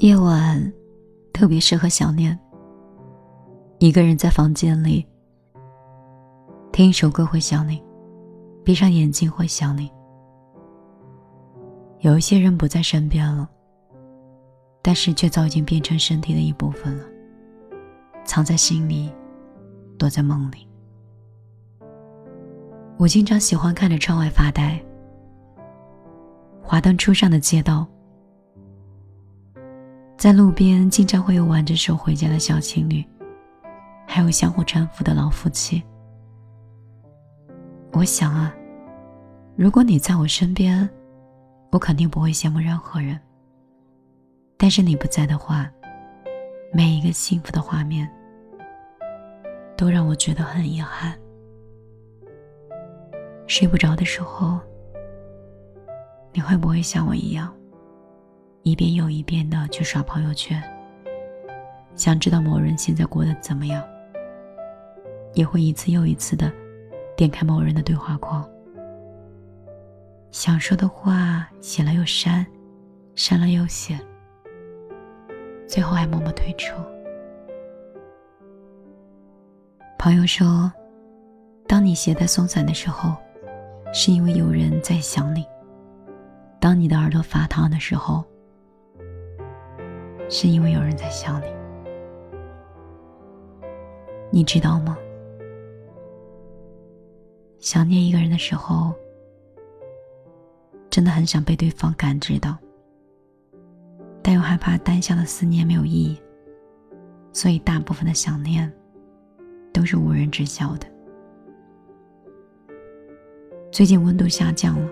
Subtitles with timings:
[0.00, 0.72] 夜晚
[1.32, 2.38] 特别适合想念。
[3.78, 5.04] 一个人在房间里
[6.70, 7.82] 听一首歌会想你，
[8.64, 9.90] 闭上眼睛会想你。
[11.98, 13.48] 有一些人不在身边了，
[14.82, 17.04] 但是却早已经变成身体的一部分了，
[18.24, 19.12] 藏在心里，
[19.98, 20.68] 躲在梦里。
[22.98, 24.80] 我经常喜欢看着窗外发呆，
[26.62, 27.84] 华灯初上的街道。
[30.18, 33.04] 在路边，经常会有挽着手回家的小情侣，
[34.04, 35.80] 还有相互搀扶的老夫妻。
[37.92, 38.52] 我想啊，
[39.54, 40.90] 如果你在我身边，
[41.70, 43.16] 我肯定不会羡慕任何人。
[44.56, 45.70] 但是你不在的话，
[46.72, 48.10] 每一个幸福的画面，
[49.76, 51.16] 都让我觉得很遗憾。
[53.46, 54.58] 睡不着的时候，
[56.32, 57.54] 你会不会像我一样？
[58.62, 60.62] 一遍又一遍的去刷朋友圈，
[61.94, 63.82] 想知道某人现在过得怎么样，
[65.34, 66.52] 也会一次又一次的
[67.16, 68.46] 点开某人的对话框，
[70.30, 72.46] 想说的话写了又删，
[73.14, 73.98] 删了又写，
[75.66, 76.74] 最后还默默退出。
[79.98, 80.70] 朋友说，
[81.66, 83.16] 当你携带松散的时候，
[83.92, 85.42] 是因为有人在想你；
[86.60, 88.24] 当你的耳朵发烫的时候，
[90.28, 91.46] 是因为有人在想你，
[94.30, 94.96] 你知道吗？
[97.58, 98.92] 想念一个人的时候，
[100.90, 102.56] 真的很想被对方感知到，
[104.22, 106.20] 但又害怕单向的思念没有意义，
[107.32, 108.70] 所以大部分的想念
[109.72, 110.86] 都是无人知晓的。
[113.72, 114.88] 最近温度下降了，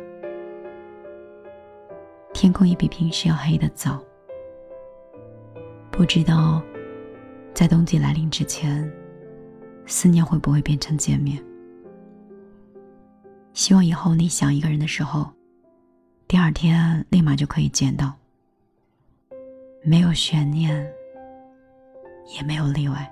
[2.32, 4.02] 天空也比平时要黑的早。
[5.96, 6.62] 不知道，
[7.54, 8.86] 在冬季来临之前，
[9.86, 11.42] 思念会不会变成见面？
[13.54, 15.26] 希望以后你想一个人的时候，
[16.28, 18.12] 第二天立马就可以见到，
[19.82, 20.86] 没有悬念，
[22.36, 23.10] 也没有例外。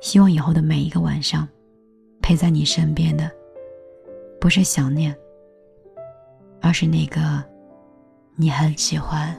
[0.00, 1.46] 希望以后的每一个晚上，
[2.22, 3.30] 陪在你身边的，
[4.40, 5.14] 不是想念，
[6.62, 7.44] 而是那个
[8.36, 9.38] 你很喜欢。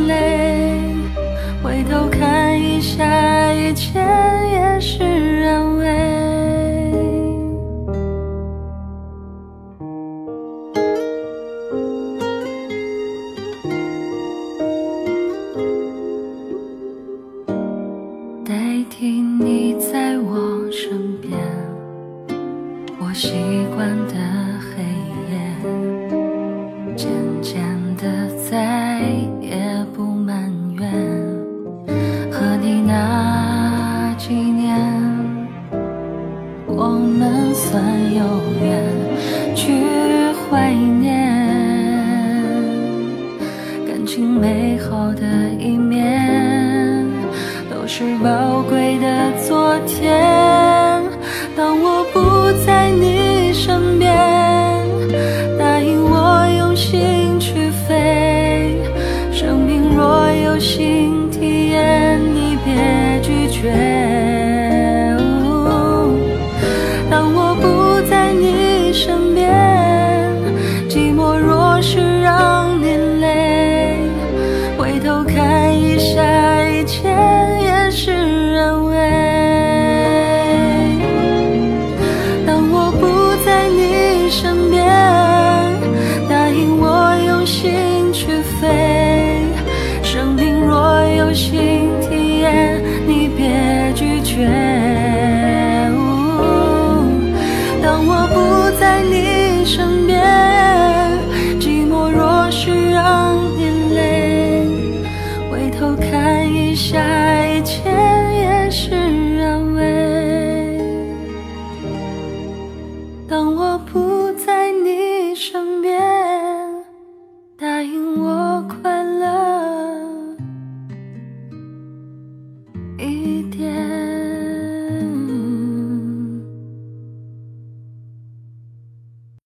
[37.71, 37.81] 算
[38.13, 38.21] 有
[38.61, 39.71] 缘去
[40.33, 41.07] 怀念
[43.87, 45.23] 感情美好的
[45.57, 47.07] 一面
[47.73, 51.01] 都是宝贵的昨天。
[51.55, 53.20] 当我不在你